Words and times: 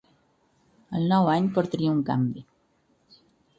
El 0.99 1.05
nou 1.11 1.29
any 1.35 1.51
portaria 1.59 1.93
un 1.99 2.01
canvi. 2.11 2.45